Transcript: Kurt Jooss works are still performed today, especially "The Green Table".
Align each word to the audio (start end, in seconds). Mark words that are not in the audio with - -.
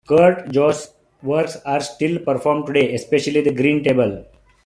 Kurt 0.07 0.49
Jooss 0.51 0.93
works 1.21 1.57
are 1.63 1.79
still 1.79 2.17
performed 2.17 2.65
today, 2.65 2.95
especially 2.95 3.41
"The 3.41 3.53
Green 3.53 3.83
Table". 3.83 4.25